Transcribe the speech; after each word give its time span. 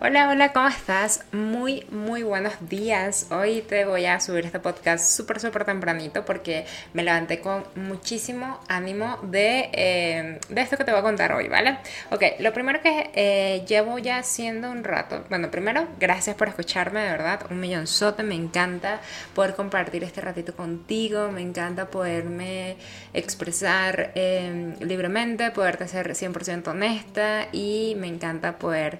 Hola, 0.00 0.28
hola, 0.30 0.52
¿cómo 0.52 0.66
estás? 0.66 1.24
Muy, 1.32 1.86
muy 1.90 2.24
buenos 2.24 2.54
días. 2.68 3.28
Hoy 3.30 3.62
te 3.62 3.84
voy 3.84 4.06
a 4.06 4.18
subir 4.18 4.44
este 4.46 4.58
podcast 4.58 5.16
súper, 5.16 5.38
súper 5.38 5.64
tempranito 5.64 6.24
porque 6.24 6.64
me 6.92 7.04
levanté 7.04 7.40
con 7.40 7.64
muchísimo 7.76 8.58
ánimo 8.68 9.18
de, 9.22 9.70
eh, 9.72 10.40
de, 10.48 10.60
esto 10.60 10.76
que 10.76 10.84
te 10.84 10.90
voy 10.90 11.00
a 11.00 11.02
contar 11.04 11.32
hoy, 11.32 11.46
¿vale? 11.46 11.78
Ok, 12.10 12.22
lo 12.40 12.52
primero 12.52 12.80
que 12.80 13.10
eh, 13.14 13.64
llevo 13.68 13.98
ya 13.98 14.18
haciendo 14.18 14.70
un 14.70 14.82
rato. 14.82 15.24
Bueno, 15.28 15.50
primero, 15.52 15.86
gracias 16.00 16.34
por 16.34 16.48
escucharme, 16.48 17.00
de 17.00 17.10
verdad. 17.10 17.46
Un 17.50 17.60
millonzote, 17.60 18.24
me 18.24 18.34
encanta 18.34 19.00
poder 19.34 19.54
compartir 19.54 20.02
este 20.02 20.20
ratito 20.20 20.56
contigo, 20.56 21.30
me 21.30 21.42
encanta 21.42 21.86
poderme 21.90 22.76
expresar 23.12 24.10
eh, 24.16 24.74
libremente, 24.80 25.52
poderte 25.52 25.86
ser 25.86 26.08
100% 26.10 26.68
honesta 26.68 27.48
y 27.52 27.94
me 27.98 28.08
encanta 28.08 28.58
poder 28.58 28.98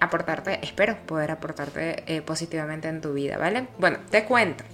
aportarte, 0.00 0.58
espero 0.62 0.96
poder 1.06 1.30
aportarte 1.30 2.04
eh, 2.06 2.22
positivamente 2.22 2.88
en 2.88 3.00
tu 3.00 3.12
vida, 3.12 3.38
¿vale? 3.38 3.68
Bueno, 3.78 3.98
te 4.10 4.24
cuento. 4.24 4.64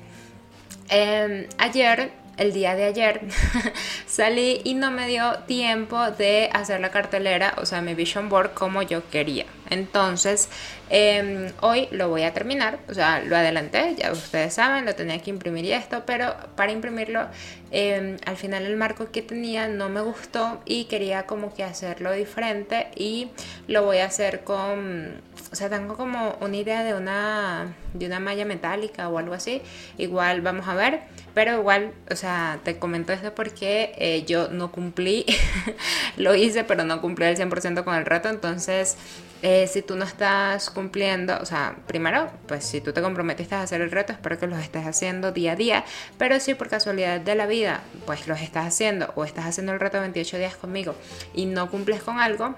Em, 0.88 1.46
ayer 1.58 2.12
el 2.36 2.52
día 2.52 2.74
de 2.74 2.84
ayer 2.84 3.20
salí 4.06 4.60
y 4.64 4.74
no 4.74 4.90
me 4.90 5.06
dio 5.06 5.38
tiempo 5.46 6.10
de 6.10 6.50
hacer 6.52 6.80
la 6.80 6.90
cartelera, 6.90 7.54
o 7.58 7.66
sea, 7.66 7.82
mi 7.82 7.94
vision 7.94 8.28
board 8.28 8.54
como 8.54 8.82
yo 8.82 9.08
quería. 9.10 9.46
Entonces, 9.70 10.48
em, 10.90 11.50
hoy 11.60 11.88
lo 11.92 12.08
voy 12.08 12.24
a 12.24 12.34
terminar, 12.34 12.78
o 12.88 12.94
sea, 12.94 13.20
lo 13.20 13.36
adelanté, 13.36 13.94
ya 13.96 14.12
ustedes 14.12 14.54
saben, 14.54 14.84
lo 14.84 14.94
tenía 14.94 15.18
que 15.22 15.30
imprimir 15.30 15.64
y 15.64 15.72
esto, 15.72 16.02
pero 16.04 16.34
para 16.56 16.72
imprimirlo, 16.72 17.26
em, 17.70 18.18
al 18.26 18.36
final 18.36 18.66
el 18.66 18.76
marco 18.76 19.10
que 19.10 19.22
tenía 19.22 19.68
no 19.68 19.88
me 19.88 20.00
gustó 20.02 20.60
y 20.66 20.84
quería 20.84 21.24
como 21.24 21.54
que 21.54 21.64
hacerlo 21.64 22.12
diferente 22.12 22.88
y 22.96 23.30
lo 23.66 23.84
voy 23.84 23.98
a 23.98 24.06
hacer 24.06 24.44
con, 24.44 25.22
o 25.52 25.54
sea, 25.54 25.68
tengo 25.68 25.96
como 25.96 26.34
una 26.40 26.56
idea 26.56 26.82
de 26.82 26.94
una, 26.94 27.74
de 27.92 28.06
una 28.06 28.20
malla 28.20 28.46
metálica 28.46 29.10
o 29.10 29.18
algo 29.18 29.34
así, 29.34 29.60
igual 29.98 30.40
vamos 30.40 30.66
a 30.66 30.74
ver, 30.74 31.00
pero 31.34 31.58
igual, 31.58 31.92
o 32.10 32.16
sea, 32.16 32.58
te 32.64 32.78
comento 32.78 33.12
esto 33.12 33.34
porque 33.34 33.92
eh, 33.98 34.24
yo 34.26 34.48
no 34.48 34.72
cumplí, 34.72 35.26
lo 36.16 36.34
hice, 36.34 36.64
pero 36.64 36.84
no 36.84 37.02
cumplí 37.02 37.26
el 37.26 37.36
100% 37.36 37.84
con 37.84 37.94
el 37.94 38.06
reto, 38.06 38.30
entonces 38.30 38.96
eh, 39.42 39.66
si 39.66 39.82
tú 39.82 39.94
no 39.94 40.06
estás 40.06 40.70
cumpliendo, 40.70 41.36
o 41.38 41.44
sea, 41.44 41.76
primero, 41.86 42.30
pues 42.48 42.64
si 42.64 42.80
tú 42.80 42.94
te 42.94 43.02
comprometiste 43.02 43.54
a 43.54 43.60
hacer 43.62 43.82
el 43.82 43.90
reto, 43.90 44.14
espero 44.14 44.38
que 44.38 44.46
los 44.46 44.58
estés 44.58 44.86
haciendo 44.86 45.32
día 45.32 45.52
a 45.52 45.56
día, 45.56 45.84
pero 46.16 46.40
si 46.40 46.54
por 46.54 46.70
casualidad 46.70 47.20
de 47.20 47.34
la 47.34 47.46
vida, 47.46 47.82
pues 48.06 48.26
los 48.26 48.40
estás 48.40 48.66
haciendo 48.66 49.12
o 49.16 49.24
estás 49.26 49.44
haciendo 49.44 49.72
el 49.74 49.80
reto 49.80 50.00
28 50.00 50.38
días 50.38 50.56
conmigo 50.56 50.94
y 51.34 51.44
no 51.44 51.70
cumples 51.70 52.02
con 52.02 52.20
algo, 52.20 52.54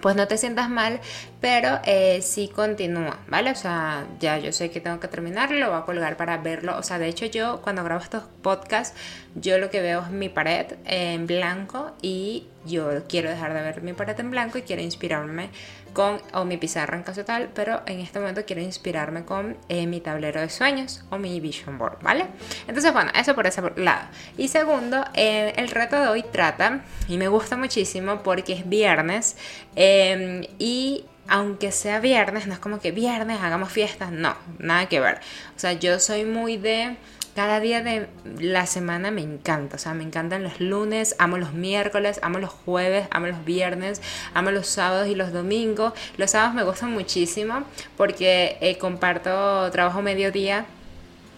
pues 0.00 0.16
no 0.16 0.26
te 0.26 0.36
sientas 0.38 0.68
mal, 0.68 1.00
pero 1.40 1.80
eh, 1.84 2.20
sí 2.22 2.48
continúa, 2.48 3.18
¿vale? 3.28 3.50
O 3.50 3.54
sea, 3.54 4.06
ya 4.18 4.38
yo 4.38 4.52
sé 4.52 4.70
que 4.70 4.80
tengo 4.80 5.00
que 5.00 5.08
terminarlo, 5.08 5.58
lo 5.58 5.70
voy 5.70 5.80
a 5.80 5.84
colgar 5.84 6.16
para 6.16 6.38
verlo. 6.38 6.76
O 6.78 6.82
sea, 6.82 6.98
de 6.98 7.08
hecho 7.08 7.26
yo 7.26 7.60
cuando 7.62 7.84
grabo 7.84 8.02
estos 8.02 8.24
podcasts, 8.42 8.96
yo 9.34 9.58
lo 9.58 9.70
que 9.70 9.80
veo 9.80 10.02
es 10.02 10.10
mi 10.10 10.28
pared 10.28 10.66
en 10.84 11.26
blanco 11.26 11.92
y 12.02 12.46
yo 12.66 13.04
quiero 13.08 13.30
dejar 13.30 13.54
de 13.54 13.62
ver 13.62 13.82
mi 13.82 13.92
pared 13.92 14.18
en 14.20 14.30
blanco 14.30 14.58
y 14.58 14.62
quiero 14.62 14.82
inspirarme 14.82 15.50
con, 15.92 16.20
o 16.32 16.44
mi 16.44 16.56
pizarra 16.56 16.96
en 16.96 17.02
caso 17.02 17.24
tal, 17.24 17.50
pero 17.54 17.82
en 17.86 18.00
este 18.00 18.18
momento 18.18 18.44
quiero 18.46 18.62
inspirarme 18.62 19.24
con 19.24 19.56
eh, 19.68 19.86
mi 19.86 20.00
tablero 20.00 20.40
de 20.40 20.48
sueños 20.48 21.04
o 21.10 21.18
mi 21.18 21.40
vision 21.40 21.78
board, 21.78 22.02
¿vale? 22.02 22.26
Entonces, 22.66 22.92
bueno, 22.92 23.10
eso 23.14 23.34
por 23.34 23.46
ese 23.46 23.62
lado. 23.76 24.08
Y 24.36 24.48
segundo, 24.48 25.04
eh, 25.14 25.52
el 25.56 25.68
reto 25.68 26.00
de 26.00 26.08
hoy 26.08 26.22
trata, 26.22 26.80
y 27.08 27.16
me 27.16 27.28
gusta 27.28 27.56
muchísimo 27.56 28.22
porque 28.22 28.52
es 28.52 28.68
viernes, 28.68 29.36
em, 29.76 30.44
y 30.58 31.04
aunque 31.28 31.70
sea 31.70 32.00
viernes, 32.00 32.46
no 32.46 32.54
es 32.54 32.58
como 32.58 32.80
que 32.80 32.90
viernes 32.90 33.40
hagamos 33.40 33.70
fiestas, 33.70 34.10
no, 34.10 34.36
nada 34.58 34.86
que 34.86 35.00
ver. 35.00 35.20
O 35.56 35.58
sea, 35.58 35.72
yo 35.74 36.00
soy 36.00 36.24
muy 36.24 36.56
de 36.56 36.96
cada 37.34 37.60
día 37.60 37.82
de 37.82 38.08
la 38.38 38.66
semana 38.66 39.10
me 39.10 39.22
encanta, 39.22 39.76
o 39.76 39.78
sea, 39.78 39.94
me 39.94 40.04
encantan 40.04 40.42
los 40.42 40.60
lunes, 40.60 41.14
amo 41.18 41.38
los 41.38 41.52
miércoles, 41.52 42.20
amo 42.22 42.38
los 42.38 42.50
jueves, 42.50 43.06
amo 43.10 43.26
los 43.26 43.44
viernes, 43.44 44.02
amo 44.34 44.50
los 44.50 44.66
sábados 44.66 45.08
y 45.08 45.14
los 45.14 45.32
domingos. 45.32 45.92
Los 46.16 46.32
sábados 46.32 46.54
me 46.54 46.64
gustan 46.64 46.92
muchísimo 46.92 47.64
porque 47.96 48.58
eh, 48.60 48.78
comparto 48.78 49.70
trabajo 49.70 50.02
mediodía 50.02 50.66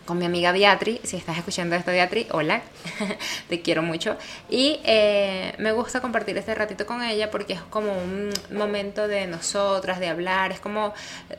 con 0.05 0.19
mi 0.19 0.27
amiga 0.27 0.53
Beatriz. 0.53 1.01
Si 1.05 1.17
estás 1.17 1.39
escuchando 1.39 1.77
esto, 1.77 1.91
Beatriz, 1.91 2.27
hola, 2.33 2.63
te 3.49 3.61
quiero 3.61 3.83
mucho. 3.83 4.17
Y 4.49 4.81
eh, 4.85 5.55
me 5.59 5.73
gusta 5.73 6.01
compartir 6.01 6.37
este 6.39 6.55
ratito 6.55 6.87
con 6.87 7.03
ella 7.03 7.31
porque 7.31 7.55
es 7.55 7.63
como 7.63 7.93
un 7.93 8.31
momento 8.51 9.09
de 9.09 9.27
nosotras, 9.27 10.01
de 10.01 10.09
hablar, 10.09 10.53
es 10.53 10.61
como 10.61 10.93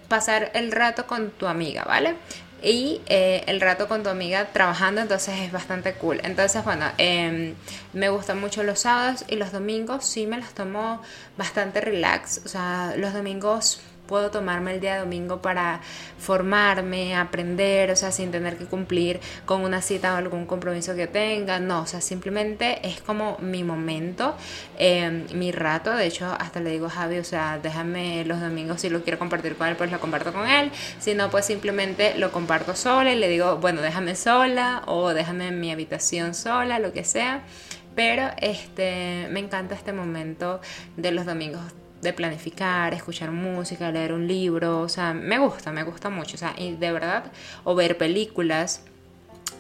pasar 0.08 0.52
el 0.54 0.72
rato 0.72 1.06
con 1.08 1.32
tu 1.32 1.48
amiga, 1.48 1.84
¿vale? 1.86 2.16
Y 2.64 3.02
eh, 3.08 3.44
el 3.48 3.60
rato 3.60 3.88
con 3.90 4.04
tu 4.04 4.10
amiga 4.10 4.48
trabajando, 4.54 5.02
entonces 5.02 5.36
es 5.42 5.52
bastante 5.52 5.94
cool. 5.96 6.22
Entonces, 6.24 6.64
bueno, 6.64 6.86
em, 6.98 7.56
me 7.92 8.10
gustan 8.10 8.40
mucho 8.40 8.64
los 8.64 8.80
sábados 8.80 9.26
y 9.28 9.36
los 9.36 9.52
domingos 9.52 10.06
sí 10.06 10.26
me 10.26 10.38
los 10.38 10.54
tomo 10.54 11.02
bastante 11.38 11.82
relax. 11.82 12.42
O 12.46 12.48
sea, 12.48 12.94
los 12.98 13.14
domingos 13.14 13.82
puedo 14.08 14.32
tomarme 14.32 14.74
el 14.76 14.82
día 14.82 15.00
domingo 15.00 15.42
para 15.42 15.82
formarme, 16.20 17.16
aprender, 17.16 17.92
o 17.92 17.96
sea, 17.96 18.12
sin 18.12 18.32
tener 18.32 18.58
que 18.58 18.66
cumplir 18.66 19.20
con 19.46 19.62
una 19.62 19.82
cita 19.82 20.14
o 20.14 20.18
algún 20.18 20.46
compromiso 20.46 20.96
que 20.96 21.08
tenga, 21.08 21.60
no, 21.60 21.82
o 21.82 21.86
sea, 21.86 22.02
simplemente 22.02 22.88
es 22.88 23.02
como 23.02 23.38
mi 23.40 23.64
momento, 23.64 24.36
em, 24.78 25.26
mi 25.34 25.52
rato, 25.52 25.96
de 25.96 26.06
hecho, 26.06 26.26
hasta 26.40 26.60
le 26.60 26.72
digo 26.72 26.88
a 26.88 26.90
Javi, 26.90 27.18
o 27.18 27.24
sea, 27.24 27.60
déjame 27.62 28.26
los 28.26 28.40
domingos 28.40 28.82
si 28.82 28.90
lo 28.90 29.04
quiero 29.04 29.20
compartir 29.20 29.56
con 29.56 29.68
él, 29.68 29.76
pues 29.76 29.92
lo 29.92 30.00
comparto 30.00 30.34
con 30.34 30.48
él, 30.48 30.72
si 31.00 31.14
no, 31.14 31.30
pues 31.30 31.46
simplemente 31.46 32.18
lo 32.18 32.32
comparto 32.32 32.76
sola 32.76 33.12
y 33.14 33.18
le 33.18 33.28
digo, 33.28 33.58
bueno, 33.58 33.82
déjame 33.82 34.16
sola 34.16 34.84
o 34.86 35.14
déjame 35.14 35.48
en 35.48 35.60
mi 35.60 35.72
habitación 35.72 36.34
sola, 36.34 36.80
lo 36.80 36.94
que 36.94 37.04
sea. 37.04 37.42
Pero 37.96 38.30
este, 38.42 39.28
me 39.30 39.40
encanta 39.40 39.76
este 39.76 39.94
momento 39.94 40.62
de 40.98 41.12
los 41.12 41.26
domingos 41.26 41.62
de 42.04 42.14
planificar, 42.14 42.94
escuchar 42.94 43.32
música, 43.32 43.92
leer 43.92 44.14
un 44.14 44.28
libro, 44.28 44.82
o 44.82 44.90
sea, 44.90 45.14
me 45.14 45.40
gusta, 45.40 45.72
me 45.72 45.84
gusta 45.84 46.10
mucho, 46.10 46.36
o 46.36 46.38
sea, 46.38 46.54
y 46.58 46.76
de 46.76 46.92
verdad, 46.92 47.26
o 47.64 47.76
ver 47.76 47.98
películas. 47.98 48.84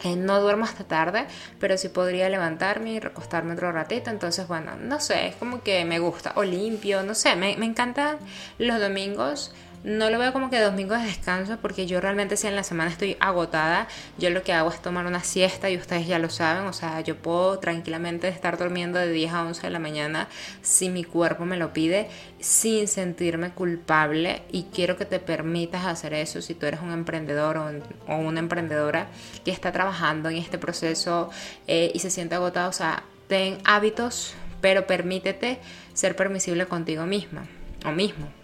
Eh, 0.03 0.17
no 0.17 0.41
duermo 0.41 0.65
hasta 0.65 0.83
tarde, 0.83 1.27
pero 1.59 1.77
sí 1.77 1.87
podría 1.87 2.27
levantarme 2.27 2.91
y 2.91 2.99
recostarme 2.99 3.53
otro 3.53 3.71
ratito. 3.71 4.09
Entonces, 4.09 4.47
bueno, 4.49 4.75
no 4.75 4.99
sé, 4.99 5.27
es 5.27 5.35
como 5.35 5.61
que 5.63 5.85
me 5.85 5.99
gusta. 5.99 6.33
O 6.35 6.43
limpio, 6.43 7.03
no 7.03 7.15
sé, 7.15 7.37
me, 7.37 7.55
me 7.55 7.65
encantan 7.65 8.17
los 8.57 8.81
domingos 8.81 9.53
no 9.83 10.09
lo 10.09 10.17
veo 10.17 10.31
como 10.31 10.49
que 10.49 10.59
domingo 10.59 10.95
de 10.95 11.03
descanso 11.03 11.57
porque 11.61 11.85
yo 11.85 11.99
realmente 11.99 12.37
si 12.37 12.47
en 12.47 12.55
la 12.55 12.63
semana 12.63 12.89
estoy 12.89 13.17
agotada, 13.19 13.87
yo 14.17 14.29
lo 14.29 14.41
que 14.41 14.53
hago 14.53 14.69
es 14.69 14.81
tomar 14.81 15.05
una 15.05 15.23
siesta 15.23 15.69
y 15.69 15.77
ustedes 15.77 16.07
ya 16.07 16.19
lo 16.19 16.29
saben, 16.29 16.63
o 16.67 16.73
sea, 16.73 17.01
yo 17.01 17.17
puedo 17.17 17.59
tranquilamente 17.59 18.29
estar 18.29 18.57
durmiendo 18.57 18.97
de 18.97 19.11
10 19.11 19.33
a 19.33 19.43
11 19.43 19.61
de 19.61 19.69
la 19.69 19.79
mañana 19.79 20.29
si 20.61 20.89
mi 20.89 21.03
cuerpo 21.03 21.43
me 21.43 21.57
lo 21.57 21.73
pide 21.73 22.07
sin 22.39 22.87
sentirme 22.87 23.51
culpable 23.51 24.43
y 24.51 24.63
quiero 24.73 24.95
que 24.95 25.05
te 25.05 25.19
permitas 25.19 25.85
hacer 25.85 26.13
eso 26.13 26.41
si 26.41 26.53
tú 26.53 26.65
eres 26.65 26.79
un 26.79 26.93
emprendedor 26.93 27.57
o, 27.57 28.15
una 28.15 28.39
emprendedora 28.39 29.07
que 29.43 29.51
está 29.51 29.73
trabajando 29.73 30.29
en 30.29 30.37
este 30.37 30.57
proceso 30.57 31.29
eh, 31.67 31.91
y 31.93 31.99
se 31.99 32.09
siente 32.09 32.35
agotado, 32.35 32.69
o 32.69 32.73
sea, 32.73 33.03
ten 33.27 33.57
hábitos, 33.65 34.33
pero 34.61 34.87
permítete 34.87 35.59
ser 35.93 36.15
permisible 36.15 36.67
contigo 36.67 37.05
misma 37.05 37.47
o 37.85 37.91
mismo 37.91 38.42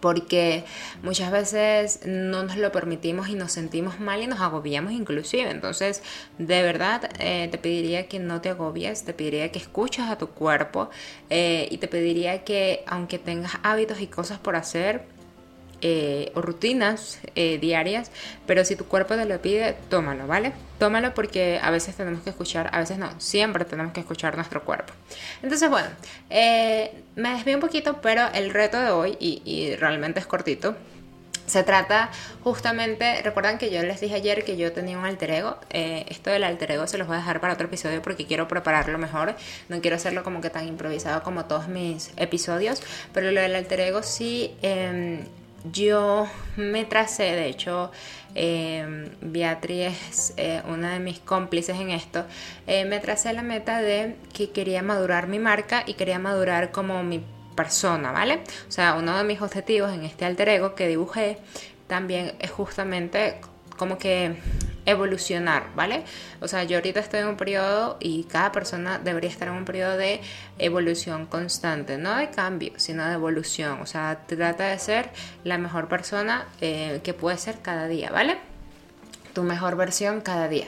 porque 0.00 0.64
muchas 1.02 1.30
veces 1.30 2.00
no 2.06 2.42
nos 2.42 2.56
lo 2.56 2.72
permitimos 2.72 3.28
y 3.28 3.34
nos 3.34 3.52
sentimos 3.52 4.00
mal 4.00 4.22
y 4.22 4.26
nos 4.26 4.40
agobiamos 4.40 4.92
inclusive. 4.92 5.50
Entonces, 5.50 6.02
de 6.38 6.62
verdad, 6.62 7.10
eh, 7.18 7.48
te 7.50 7.58
pediría 7.58 8.08
que 8.08 8.18
no 8.18 8.40
te 8.40 8.50
agobies, 8.50 9.04
te 9.04 9.12
pediría 9.12 9.50
que 9.50 9.58
escuches 9.58 10.06
a 10.06 10.18
tu 10.18 10.28
cuerpo 10.28 10.90
eh, 11.30 11.68
y 11.70 11.78
te 11.78 11.88
pediría 11.88 12.44
que 12.44 12.84
aunque 12.86 13.18
tengas 13.18 13.52
hábitos 13.62 14.00
y 14.00 14.06
cosas 14.06 14.38
por 14.38 14.56
hacer, 14.56 15.17
eh, 15.80 16.32
o 16.34 16.42
rutinas 16.42 17.20
eh, 17.36 17.58
diarias, 17.58 18.10
pero 18.48 18.64
si 18.64 18.74
tu 18.74 18.86
cuerpo 18.86 19.14
te 19.14 19.24
lo 19.26 19.40
pide, 19.40 19.76
tómalo, 19.88 20.26
¿vale? 20.26 20.52
Tómalo 20.80 21.14
porque 21.14 21.60
a 21.62 21.70
veces 21.70 21.94
tenemos 21.94 22.22
que 22.22 22.30
escuchar, 22.30 22.68
a 22.72 22.80
veces 22.80 22.98
no, 22.98 23.08
siempre 23.20 23.64
tenemos 23.64 23.92
que 23.92 24.00
escuchar 24.00 24.34
nuestro 24.34 24.64
cuerpo. 24.64 24.92
Entonces, 25.40 25.70
bueno, 25.70 25.86
eh, 26.30 26.90
me 27.14 27.30
desvío 27.30 27.54
un 27.54 27.60
poquito, 27.60 28.00
pero 28.00 28.26
el 28.34 28.50
reto 28.50 28.80
de 28.80 28.90
hoy, 28.90 29.16
y, 29.20 29.76
realmente 29.76 30.18
es 30.18 30.26
cortito, 30.26 30.74
se 31.46 31.62
trata 31.62 32.10
justamente, 32.42 33.22
recuerdan 33.22 33.56
que 33.56 33.70
yo 33.70 33.80
les 33.82 34.00
dije 34.00 34.16
ayer 34.16 34.44
que 34.44 34.56
yo 34.56 34.72
tenía 34.72 34.98
un 34.98 35.06
alter 35.06 35.30
ego. 35.30 35.58
esto 35.70 36.28
del 36.28 36.44
alter 36.44 36.72
ego 36.72 36.86
se 36.88 36.98
los 36.98 37.06
voy 37.06 37.16
a 37.16 37.20
dejar 37.20 37.40
para 37.40 37.54
otro 37.54 37.68
episodio 37.68 38.02
porque 38.02 38.26
quiero 38.26 38.48
prepararlo 38.48 38.98
mejor. 38.98 39.34
No 39.68 39.80
quiero 39.80 39.96
hacerlo 39.96 40.24
como 40.24 40.40
que 40.40 40.50
tan 40.50 40.68
improvisado 40.68 41.22
como 41.22 41.46
todos 41.46 41.68
mis 41.68 42.10
episodios. 42.16 42.82
Pero 43.14 43.30
lo 43.30 43.40
del 43.40 43.54
alter 43.54 43.80
ego 43.80 44.02
sí 44.02 44.56
em, 44.60 45.24
yo 45.64 46.26
me 46.56 46.84
tracé, 46.84 47.24
de 47.24 47.46
hecho, 47.46 47.90
eh, 48.34 49.10
Beatriz 49.20 50.32
eh, 50.36 50.62
una 50.68 50.92
de 50.92 51.00
mis 51.00 51.18
cómplices 51.18 51.78
en 51.78 51.90
esto, 51.90 52.24
eh, 52.66 52.84
me 52.84 53.00
tracé 53.00 53.32
la 53.32 53.42
meta 53.42 53.80
de 53.80 54.16
que 54.32 54.50
quería 54.50 54.82
madurar 54.82 55.26
mi 55.26 55.38
marca 55.38 55.82
y 55.86 55.94
quería 55.94 56.18
madurar 56.18 56.70
como 56.70 57.02
mi 57.02 57.24
persona, 57.56 58.12
¿vale? 58.12 58.40
O 58.68 58.72
sea, 58.72 58.94
uno 58.94 59.16
de 59.16 59.24
mis 59.24 59.40
objetivos 59.40 59.92
en 59.92 60.04
este 60.04 60.24
alter 60.24 60.48
ego 60.48 60.74
que 60.74 60.86
dibujé 60.86 61.38
también 61.88 62.34
es 62.38 62.50
justamente 62.50 63.40
como 63.76 63.98
que 63.98 64.36
evolucionar, 64.88 65.68
¿vale? 65.74 66.04
O 66.40 66.48
sea, 66.48 66.64
yo 66.64 66.78
ahorita 66.78 67.00
estoy 67.00 67.20
en 67.20 67.28
un 67.28 67.36
periodo 67.36 67.98
y 68.00 68.24
cada 68.24 68.52
persona 68.52 68.98
debería 68.98 69.28
estar 69.28 69.48
en 69.48 69.54
un 69.54 69.64
periodo 69.66 69.96
de 69.98 70.20
evolución 70.58 71.26
constante, 71.26 71.98
no 71.98 72.16
de 72.16 72.30
cambio, 72.30 72.72
sino 72.76 73.06
de 73.06 73.14
evolución. 73.14 73.80
O 73.82 73.86
sea, 73.86 74.22
trata 74.26 74.68
de 74.68 74.78
ser 74.78 75.10
la 75.44 75.58
mejor 75.58 75.88
persona 75.88 76.46
eh, 76.62 77.00
que 77.04 77.12
puede 77.12 77.36
ser 77.36 77.58
cada 77.60 77.86
día, 77.86 78.10
¿vale? 78.10 78.38
Tu 79.34 79.42
mejor 79.42 79.76
versión 79.76 80.22
cada 80.22 80.48
día. 80.48 80.66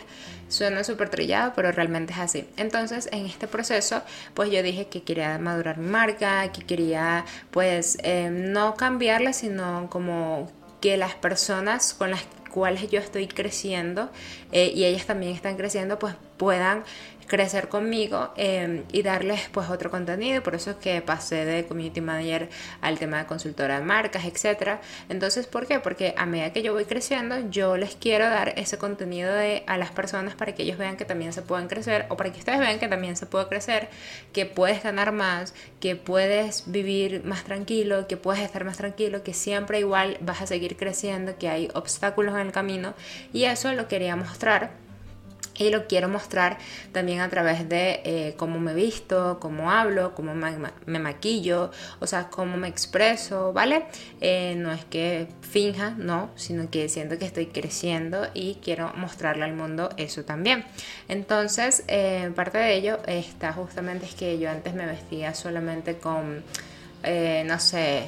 Suena 0.48 0.84
súper 0.84 1.08
trillado, 1.08 1.52
pero 1.56 1.72
realmente 1.72 2.12
es 2.12 2.18
así. 2.18 2.48
Entonces, 2.56 3.08
en 3.12 3.24
este 3.24 3.46
proceso, 3.46 4.02
pues 4.34 4.50
yo 4.50 4.62
dije 4.62 4.88
que 4.88 5.02
quería 5.02 5.38
madurar 5.38 5.78
mi 5.78 5.88
marca, 5.88 6.50
que 6.52 6.62
quería, 6.62 7.24
pues, 7.52 7.96
eh, 8.02 8.28
no 8.30 8.74
cambiarla, 8.74 9.32
sino 9.32 9.88
como 9.88 10.50
que 10.80 10.96
las 10.96 11.14
personas 11.14 11.94
con 11.94 12.10
las 12.10 12.22
cuales 12.50 12.90
yo 12.90 13.00
estoy 13.00 13.26
creciendo 13.26 14.10
eh, 14.52 14.72
y 14.74 14.84
ellas 14.84 15.06
también 15.06 15.32
están 15.32 15.56
creciendo, 15.56 15.98
pues 15.98 16.14
puedan 16.36 16.84
crecer 17.30 17.68
conmigo 17.68 18.32
em, 18.36 18.82
y 18.90 19.02
darles 19.02 19.48
pues 19.52 19.70
otro 19.70 19.88
contenido. 19.88 20.42
Por 20.42 20.56
eso 20.56 20.72
es 20.72 20.76
que 20.78 21.00
pasé 21.00 21.44
de 21.44 21.64
community 21.64 22.00
manager 22.00 22.50
al 22.80 22.98
tema 22.98 23.18
de 23.18 23.26
consultora 23.26 23.78
de 23.78 23.84
marcas, 23.84 24.24
etcétera. 24.24 24.80
Entonces, 25.08 25.46
¿por 25.46 25.68
qué? 25.68 25.78
Porque 25.78 26.12
a 26.16 26.26
medida 26.26 26.52
que 26.52 26.62
yo 26.62 26.72
voy 26.72 26.86
creciendo, 26.86 27.48
yo 27.48 27.76
les 27.76 27.94
quiero 27.94 28.24
dar 28.28 28.54
ese 28.58 28.78
contenido 28.78 29.32
de, 29.32 29.62
a 29.68 29.78
las 29.78 29.92
personas 29.92 30.34
para 30.34 30.54
que 30.56 30.64
ellos 30.64 30.76
vean 30.76 30.96
que 30.96 31.04
también 31.04 31.32
se 31.32 31.42
pueden 31.42 31.68
crecer 31.68 32.06
o 32.08 32.16
para 32.16 32.32
que 32.32 32.40
ustedes 32.40 32.58
vean 32.58 32.80
que 32.80 32.88
también 32.88 33.16
se 33.16 33.26
puede 33.26 33.46
crecer, 33.46 33.88
que 34.32 34.44
puedes 34.44 34.82
ganar 34.82 35.12
más, 35.12 35.54
que 35.78 35.94
puedes 35.94 36.64
vivir 36.66 37.22
más 37.24 37.44
tranquilo, 37.44 38.08
que 38.08 38.16
puedes 38.16 38.42
estar 38.42 38.64
más 38.64 38.76
tranquilo, 38.76 39.22
que 39.22 39.34
siempre 39.34 39.78
igual 39.78 40.18
vas 40.20 40.42
a 40.42 40.48
seguir 40.48 40.76
creciendo, 40.76 41.38
que 41.38 41.48
hay 41.48 41.68
obstáculos 41.74 42.34
en 42.34 42.40
el 42.40 42.52
camino 42.52 42.94
y 43.32 43.44
eso 43.44 43.72
lo 43.72 43.86
quería 43.86 44.16
mostrar 44.16 44.89
y 45.60 45.70
lo 45.70 45.86
quiero 45.86 46.08
mostrar 46.08 46.58
también 46.92 47.20
a 47.20 47.28
través 47.28 47.68
de 47.68 48.00
eh, 48.04 48.34
cómo 48.38 48.58
me 48.58 48.72
visto, 48.72 49.38
cómo 49.40 49.70
hablo, 49.70 50.14
cómo 50.14 50.34
me, 50.34 50.98
maquillo, 50.98 51.70
o 52.00 52.06
sea, 52.06 52.28
cómo 52.30 52.56
me 52.56 52.68
expreso, 52.68 53.52
¿vale? 53.52 53.84
Eh, 54.20 54.54
no 54.56 54.72
es 54.72 54.84
que 54.86 55.28
finja, 55.42 55.90
no, 55.98 56.30
sino 56.34 56.70
que 56.70 56.88
siento 56.88 57.18
que 57.18 57.26
estoy 57.26 57.46
creciendo 57.46 58.26
y 58.32 58.54
quiero 58.62 58.92
mostrarle 58.96 59.44
al 59.44 59.54
mundo 59.54 59.90
eso 59.98 60.24
también. 60.24 60.64
Entonces, 61.08 61.84
eh, 61.88 62.32
parte 62.34 62.56
de 62.56 62.74
ello 62.74 62.98
está 63.06 63.52
justamente 63.52 64.06
es 64.06 64.14
que 64.14 64.38
yo 64.38 64.50
antes 64.50 64.72
me 64.74 64.86
vestía 64.86 65.34
solamente 65.34 65.98
con 65.98 66.42
eh, 67.02 67.44
no 67.46 67.58
sé, 67.58 68.04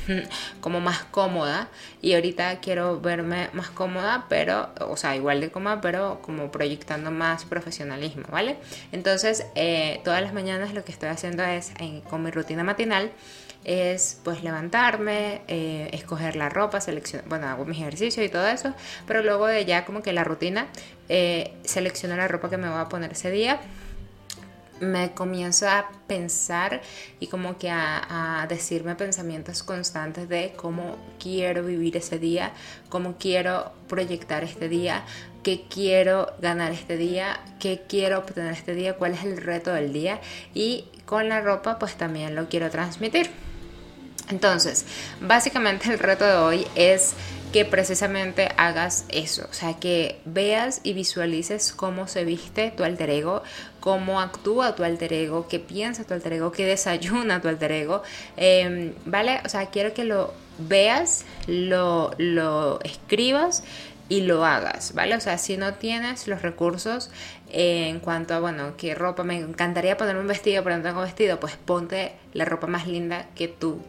como 0.60 0.80
más 0.80 1.04
cómoda 1.04 1.68
y 2.00 2.14
ahorita 2.14 2.60
quiero 2.60 3.00
verme 3.00 3.50
más 3.52 3.70
cómoda, 3.70 4.26
pero, 4.28 4.70
o 4.80 4.96
sea, 4.96 5.16
igual 5.16 5.40
de 5.40 5.50
cómoda, 5.50 5.80
pero 5.80 6.20
como 6.22 6.50
proyectando 6.50 7.10
más 7.10 7.44
profesionalismo, 7.44 8.24
¿vale? 8.30 8.56
Entonces, 8.90 9.46
eh, 9.54 10.00
todas 10.04 10.22
las 10.22 10.32
mañanas 10.32 10.74
lo 10.74 10.84
que 10.84 10.92
estoy 10.92 11.10
haciendo 11.10 11.42
es, 11.44 11.72
con 12.08 12.22
mi 12.22 12.30
rutina 12.30 12.64
matinal, 12.64 13.12
es 13.64 14.20
pues 14.24 14.42
levantarme, 14.42 15.42
eh, 15.46 15.90
escoger 15.92 16.34
la 16.34 16.48
ropa, 16.48 16.80
seleccionar, 16.80 17.28
bueno, 17.28 17.46
hago 17.48 17.64
mis 17.64 17.78
ejercicios 17.78 18.26
y 18.26 18.28
todo 18.28 18.48
eso, 18.48 18.74
pero 19.06 19.22
luego 19.22 19.46
de 19.46 19.64
ya 19.64 19.84
como 19.84 20.02
que 20.02 20.12
la 20.12 20.24
rutina, 20.24 20.68
selecciono 21.64 22.16
la 22.16 22.26
ropa 22.26 22.48
que 22.48 22.56
me 22.56 22.68
voy 22.68 22.80
a 22.80 22.88
poner 22.88 23.12
ese 23.12 23.30
día 23.30 23.60
me 24.82 25.12
comienzo 25.12 25.68
a 25.68 25.90
pensar 26.08 26.82
y 27.20 27.28
como 27.28 27.56
que 27.56 27.70
a, 27.70 28.46
decirme 28.48 28.96
pensamientos 28.96 29.62
constantes 29.62 30.28
de 30.28 30.52
cómo 30.56 30.98
quiero 31.20 31.64
vivir 31.64 31.96
ese 31.96 32.18
día, 32.18 32.52
cómo 32.88 33.16
quiero 33.18 33.72
proyectar 33.88 34.42
este 34.42 34.68
día, 34.68 35.04
qué 35.42 35.64
quiero 35.70 36.34
ganar 36.40 36.72
este 36.72 36.96
día, 36.96 37.40
qué 37.60 37.84
quiero 37.88 38.18
obtener 38.18 38.52
este 38.52 38.74
día, 38.74 38.96
cuál 38.96 39.14
es 39.14 39.22
el 39.22 39.36
reto 39.36 39.72
del 39.72 39.92
día 39.92 40.20
y 40.52 40.86
con 41.06 41.28
la 41.28 41.40
ropa 41.40 41.78
pues 41.78 41.94
también 41.94 42.34
lo 42.34 42.48
quiero 42.48 42.68
transmitir. 42.68 43.30
Entonces, 44.28 44.84
básicamente 45.20 45.92
el 45.92 45.98
reto 45.98 46.24
de 46.24 46.34
hoy 46.34 46.66
es 46.74 47.14
que 47.52 47.64
precisamente 47.66 48.48
hagas 48.56 49.04
eso, 49.10 49.46
o 49.50 49.52
sea, 49.52 49.74
que 49.74 50.20
veas 50.24 50.80
y 50.82 50.94
visualices 50.94 51.72
cómo 51.72 52.08
se 52.08 52.24
viste 52.24 52.70
tu 52.70 52.82
alter 52.82 53.10
ego, 53.10 53.42
cómo 53.80 54.20
actúa 54.20 54.74
tu 54.74 54.84
alter 54.84 55.12
ego, 55.12 55.46
qué 55.48 55.58
piensa 55.58 56.04
tu 56.04 56.14
alter 56.14 56.34
ego, 56.34 56.50
qué 56.50 56.64
desayuna 56.64 57.42
tu 57.42 57.48
alter 57.48 57.72
ego, 57.72 58.02
em, 58.36 58.94
¿vale? 59.04 59.40
O 59.44 59.48
sea, 59.50 59.66
quiero 59.66 59.92
que 59.92 60.04
lo 60.04 60.32
veas, 60.58 61.26
lo, 61.46 62.12
lo 62.16 62.80
escribas 62.82 63.62
y 64.08 64.22
lo 64.22 64.44
hagas, 64.44 64.94
¿vale? 64.94 65.14
O 65.14 65.20
sea, 65.20 65.36
si 65.38 65.56
no 65.56 65.74
tienes 65.74 66.28
los 66.28 66.42
recursos 66.42 67.10
en 67.50 68.00
cuanto 68.00 68.34
a, 68.34 68.40
bueno, 68.40 68.76
qué 68.76 68.94
ropa, 68.94 69.24
me 69.24 69.38
encantaría 69.38 69.96
ponerme 69.96 70.22
un 70.22 70.26
vestido, 70.26 70.62
pero 70.64 70.76
no 70.78 70.82
tengo 70.82 71.02
vestido, 71.02 71.38
pues 71.38 71.56
ponte 71.56 72.12
la 72.32 72.44
ropa 72.44 72.66
más 72.66 72.86
linda 72.86 73.26
que 73.34 73.48
tú 73.48 73.80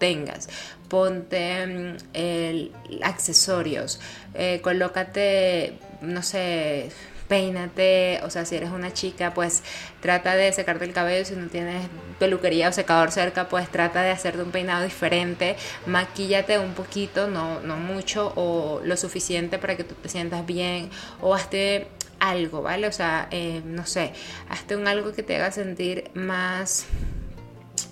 tengas. 0.00 0.48
Ponte 0.88 1.66
mm, 1.66 1.96
el, 2.14 2.72
accesorios, 3.02 4.00
eh, 4.34 4.60
colócate, 4.60 5.74
no 6.00 6.24
sé, 6.24 6.90
peínate, 7.30 8.18
o 8.24 8.28
sea, 8.30 8.44
si 8.44 8.56
eres 8.56 8.70
una 8.70 8.92
chica, 8.92 9.32
pues 9.32 9.62
trata 10.00 10.34
de 10.34 10.52
secarte 10.52 10.84
el 10.84 10.92
cabello, 10.92 11.24
si 11.24 11.36
no 11.36 11.46
tienes 11.46 11.86
peluquería 12.18 12.68
o 12.68 12.72
secador 12.72 13.12
cerca, 13.12 13.48
pues 13.48 13.70
trata 13.70 14.02
de 14.02 14.10
hacerte 14.10 14.42
un 14.42 14.50
peinado 14.50 14.82
diferente, 14.82 15.54
maquíllate 15.86 16.58
un 16.58 16.74
poquito, 16.74 17.28
no, 17.28 17.60
no 17.60 17.76
mucho 17.76 18.32
o 18.34 18.80
lo 18.84 18.96
suficiente 18.96 19.60
para 19.60 19.76
que 19.76 19.84
tú 19.84 19.94
te 19.94 20.08
sientas 20.08 20.44
bien, 20.44 20.90
o 21.20 21.32
hazte 21.32 21.86
algo, 22.18 22.62
¿vale? 22.62 22.88
O 22.88 22.92
sea, 22.92 23.28
eh, 23.30 23.62
no 23.64 23.86
sé, 23.86 24.12
hazte 24.48 24.74
un 24.74 24.88
algo 24.88 25.12
que 25.12 25.22
te 25.22 25.36
haga 25.36 25.52
sentir 25.52 26.10
más 26.14 26.86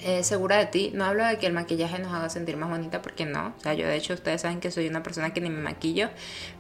eh, 0.01 0.23
segura 0.25 0.57
de 0.59 0.67
ti. 0.67 0.91
No 0.95 1.05
hablo 1.05 1.25
de 1.27 1.39
que 1.39 1.47
el 1.47 1.53
maquillaje 1.53 1.99
nos 1.99 2.13
haga 2.13 2.29
sentir 2.29 2.57
más 2.57 2.69
bonita, 2.71 3.03
porque 3.03 3.25
no. 3.25 3.55
O 3.59 3.61
sea, 3.61 3.75
yo 3.75 3.87
de 3.87 3.97
hecho 3.97 4.15
ustedes 4.15 4.43
saben 4.43 4.61
que 4.61 4.71
soy 4.71 4.89
una 4.89 5.03
persona 5.03 5.33
que 5.33 5.41
ni 5.41 5.51
me 5.51 5.61
maquillo, 5.61 6.11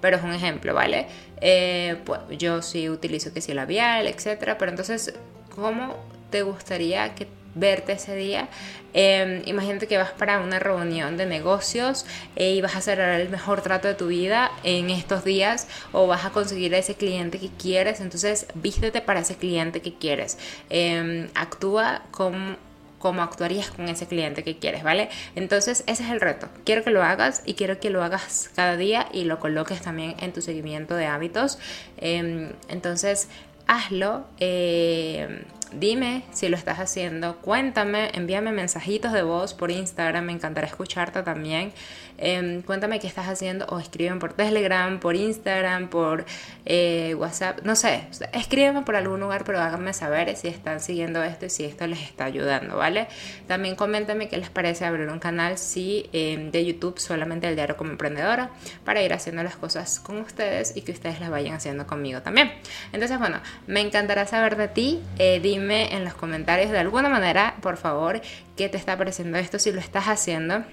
pero 0.00 0.16
es 0.16 0.22
un 0.22 0.32
ejemplo, 0.32 0.74
¿vale? 0.74 1.06
Eh, 1.40 1.96
pues 2.04 2.20
yo 2.30 2.62
sí 2.62 2.88
utilizo 2.88 3.32
que 3.32 3.40
sí 3.40 3.54
labial, 3.54 4.06
etcétera, 4.06 4.58
pero 4.58 4.70
entonces, 4.70 5.14
¿cómo 5.54 5.96
te 6.30 6.42
gustaría 6.42 7.14
que 7.14 7.26
verte 7.58 7.92
ese 7.92 8.14
día. 8.14 8.48
Em, 8.94 9.42
imagínate 9.46 9.86
que 9.86 9.98
vas 9.98 10.10
para 10.12 10.40
una 10.40 10.58
reunión 10.58 11.16
de 11.16 11.26
negocios 11.26 12.06
eh, 12.36 12.52
y 12.52 12.60
vas 12.60 12.74
a 12.74 12.78
hacer 12.78 13.00
el 13.00 13.28
mejor 13.28 13.60
trato 13.62 13.88
de 13.88 13.94
tu 13.94 14.06
vida 14.08 14.50
en 14.64 14.90
estos 14.90 15.24
días 15.24 15.66
o 15.92 16.06
vas 16.06 16.24
a 16.24 16.30
conseguir 16.30 16.74
a 16.74 16.78
ese 16.78 16.94
cliente 16.94 17.38
que 17.38 17.50
quieres. 17.50 18.00
Entonces, 18.00 18.46
vístete 18.54 19.00
para 19.00 19.20
ese 19.20 19.36
cliente 19.36 19.82
que 19.82 19.94
quieres. 19.94 20.38
Em, 20.70 21.28
actúa 21.34 22.02
como 22.10 22.56
cómo 22.98 23.22
actuarías 23.22 23.70
con 23.70 23.88
ese 23.88 24.06
cliente 24.06 24.42
que 24.42 24.58
quieres, 24.58 24.82
¿vale? 24.82 25.08
Entonces 25.34 25.84
ese 25.86 26.04
es 26.04 26.10
el 26.10 26.20
reto. 26.20 26.48
Quiero 26.64 26.84
que 26.84 26.90
lo 26.90 27.02
hagas 27.02 27.42
y 27.46 27.54
quiero 27.54 27.80
que 27.80 27.90
lo 27.90 28.02
hagas 28.02 28.50
cada 28.54 28.76
día 28.76 29.08
y 29.12 29.24
lo 29.24 29.38
coloques 29.38 29.80
también 29.80 30.16
en 30.20 30.32
tu 30.32 30.42
seguimiento 30.42 30.94
de 30.94 31.06
hábitos. 31.06 31.58
Em, 31.96 32.52
entonces 32.68 33.28
hazlo. 33.66 34.24
Eh, 34.40 35.44
Dime 35.72 36.22
si 36.32 36.48
lo 36.48 36.56
estás 36.56 36.78
haciendo, 36.78 37.36
cuéntame, 37.36 38.10
envíame 38.14 38.52
mensajitos 38.52 39.12
de 39.12 39.22
voz 39.22 39.54
por 39.54 39.70
Instagram, 39.70 40.24
me 40.24 40.32
encantará 40.32 40.66
escucharte 40.66 41.22
también. 41.22 41.72
Em, 42.20 42.62
cuéntame 42.62 42.98
qué 42.98 43.06
estás 43.06 43.28
haciendo 43.28 43.64
o 43.66 43.78
escriben 43.78 44.18
por 44.18 44.32
Telegram, 44.32 44.98
por 44.98 45.14
Instagram, 45.14 45.88
por 45.88 46.24
eh, 46.64 47.14
WhatsApp, 47.16 47.60
no 47.62 47.76
sé, 47.76 48.08
escríbeme 48.32 48.82
por 48.82 48.96
algún 48.96 49.20
lugar, 49.20 49.44
pero 49.44 49.60
háganme 49.60 49.92
saber 49.92 50.34
si 50.36 50.48
están 50.48 50.80
siguiendo 50.80 51.22
esto 51.22 51.46
y 51.46 51.50
si 51.50 51.64
esto 51.64 51.86
les 51.86 52.00
está 52.00 52.24
ayudando, 52.24 52.76
¿vale? 52.76 53.06
También 53.46 53.76
coméntame 53.76 54.28
qué 54.28 54.36
les 54.36 54.50
parece 54.50 54.84
abrir 54.84 55.08
un 55.08 55.20
canal 55.20 55.58
si, 55.58 56.10
em, 56.12 56.50
de 56.50 56.64
YouTube 56.64 56.98
solamente 56.98 57.46
el 57.46 57.54
diario 57.54 57.76
como 57.76 57.92
emprendedora 57.92 58.50
para 58.84 59.00
ir 59.00 59.12
haciendo 59.12 59.44
las 59.44 59.56
cosas 59.56 60.00
con 60.00 60.18
ustedes 60.18 60.76
y 60.76 60.82
que 60.82 60.90
ustedes 60.90 61.20
las 61.20 61.30
vayan 61.30 61.54
haciendo 61.54 61.86
conmigo 61.86 62.20
también. 62.22 62.52
Entonces, 62.92 63.18
bueno, 63.20 63.40
me 63.68 63.80
encantará 63.80 64.26
saber 64.26 64.56
de 64.56 64.66
ti. 64.66 65.00
Eh, 65.18 65.38
dime 65.58 65.94
en 65.94 66.04
los 66.04 66.14
comentarios 66.14 66.70
de 66.70 66.78
alguna 66.78 67.08
manera, 67.08 67.56
por 67.60 67.76
favor, 67.76 68.20
qué 68.56 68.68
te 68.68 68.76
está 68.76 68.96
pareciendo 68.96 69.38
esto, 69.38 69.58
si 69.58 69.72
lo 69.72 69.80
estás 69.80 70.06
haciendo. 70.06 70.64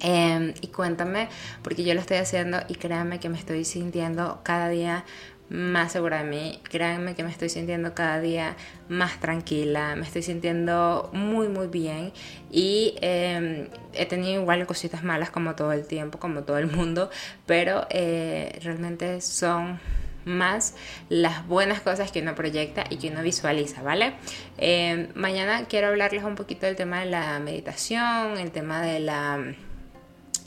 Em, 0.00 0.52
y 0.60 0.68
cuéntame, 0.68 1.28
porque 1.62 1.82
yo 1.84 1.94
lo 1.94 2.00
estoy 2.00 2.18
haciendo 2.18 2.58
y 2.68 2.74
créanme 2.74 3.18
que 3.18 3.28
me 3.28 3.38
estoy 3.38 3.64
sintiendo 3.64 4.40
cada 4.42 4.68
día 4.68 5.04
más 5.48 5.92
segura 5.92 6.22
de 6.22 6.28
mí, 6.28 6.60
créanme 6.64 7.14
que 7.14 7.22
me 7.22 7.30
estoy 7.30 7.48
sintiendo 7.48 7.94
cada 7.94 8.20
día 8.20 8.56
más 8.88 9.20
tranquila, 9.20 9.94
me 9.94 10.02
estoy 10.02 10.22
sintiendo 10.22 11.08
muy 11.12 11.48
muy 11.48 11.68
bien 11.68 12.12
y 12.50 12.96
em, 13.00 13.68
he 13.92 14.06
tenido 14.06 14.40
igual 14.42 14.66
cositas 14.66 15.04
malas 15.04 15.30
como 15.30 15.54
todo 15.54 15.72
el 15.72 15.86
tiempo, 15.86 16.18
como 16.18 16.42
todo 16.42 16.58
el 16.58 16.66
mundo, 16.66 17.10
pero 17.46 17.86
eh, 17.90 18.58
realmente 18.62 19.20
son 19.20 19.78
más 20.26 20.74
las 21.08 21.46
buenas 21.46 21.80
cosas 21.80 22.12
que 22.12 22.20
uno 22.20 22.34
proyecta 22.34 22.84
y 22.90 22.96
que 22.96 23.08
uno 23.08 23.22
visualiza, 23.22 23.82
¿vale? 23.82 24.14
Eh, 24.58 25.08
mañana 25.14 25.64
quiero 25.66 25.86
hablarles 25.86 26.24
un 26.24 26.34
poquito 26.34 26.66
del 26.66 26.76
tema 26.76 27.00
de 27.00 27.06
la 27.06 27.38
meditación, 27.38 28.36
el 28.38 28.50
tema 28.50 28.82
de 28.82 29.00
la 29.00 29.54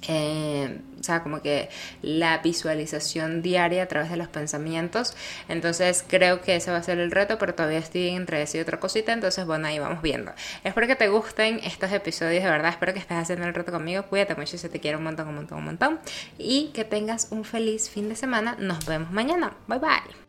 eh, 0.08 0.80
o 1.00 1.04
sea, 1.04 1.24
como 1.24 1.42
que 1.42 1.70
la 2.02 2.40
visualización 2.40 3.42
diaria 3.42 3.84
a 3.84 3.88
través 3.88 4.10
de 4.10 4.18
los 4.18 4.28
pensamientos. 4.28 5.16
Entonces 5.48 6.04
creo 6.08 6.42
que 6.42 6.56
ese 6.56 6.72
va 6.72 6.78
a 6.78 6.84
ser 6.84 7.00
el 7.00 7.12
reto, 7.12 7.38
pero 7.38 7.56
todavía 7.56 7.80
estoy 7.80 8.10
entre 8.10 8.42
eso 8.42 8.58
y 8.58 8.62
otra 8.62 8.80
cosita. 8.80 9.14
Entonces, 9.14 9.46
bueno, 9.46 9.68
ahí 9.68 9.80
vamos 9.80 10.02
viendo. 10.02 10.32
Espero 10.64 10.88
que 10.88 10.96
te 10.96 11.08
gusten 11.08 11.60
estos 11.64 11.92
episodios, 11.92 12.44
de 12.44 12.50
verdad. 12.50 12.72
Espero 12.72 12.94
que 12.94 13.00
estés 13.00 13.18
haciendo 13.18 13.46
el 13.48 13.54
reto 13.54 13.72
conmigo. 13.72 14.04
Cuídate 14.04 14.36
mucho, 14.36 14.58
se 14.58 14.70
te 14.70 14.80
quiero 14.80 14.98
un 14.98 15.06
montón, 15.06 15.28
un 15.28 15.36
montón, 15.36 15.58
un 15.60 15.66
montón. 15.66 16.00
Y 16.38 16.72
que 16.74 16.84
tengas 16.86 17.28
un 17.32 17.44
feliz 17.46 17.90
fin 17.90 18.10
de 18.10 18.16
semana. 18.16 18.56
Nos 18.60 18.86
vemos 18.86 19.12
mañana. 19.12 19.56
Bye 19.68 19.80
bye. 19.80 20.29